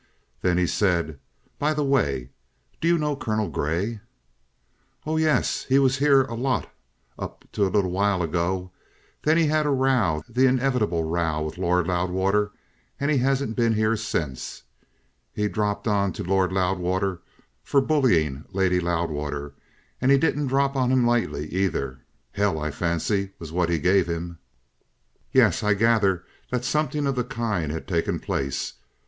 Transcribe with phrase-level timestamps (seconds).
[0.41, 1.19] Then he said:
[1.59, 2.31] "By the way,
[2.81, 3.99] do you know Colonel Grey?"
[5.05, 5.65] "Oh, yes.
[5.69, 6.73] He was here a lot
[7.19, 8.71] up to a little while ago.
[9.21, 12.49] Then he had a row, the inevitable row, with Lord Loudwater,
[12.99, 14.63] and he hasn't been here since.
[15.35, 17.21] He dropped on to Lord Loudwater
[17.63, 19.53] for bullying Lady Loudwater,
[20.01, 22.01] and he didn't drop on him lightly either.
[22.31, 24.39] Hell, I fancy, was what he gave him."
[25.31, 28.73] "Yes; I gathered that something of the kind had taken place.